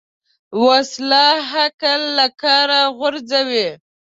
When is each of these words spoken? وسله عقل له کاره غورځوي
وسله 0.65 1.23
عقل 1.57 2.01
له 2.17 2.27
کاره 2.41 2.81
غورځوي 2.97 3.67